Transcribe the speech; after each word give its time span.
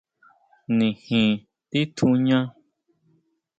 Nijin 0.77 1.29
titjuñá. 1.69 2.37